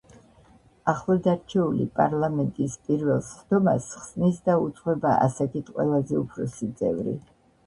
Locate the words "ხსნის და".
3.99-4.57